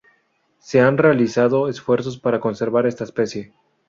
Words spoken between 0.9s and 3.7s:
realizado esfuerzos para conservar esta especie.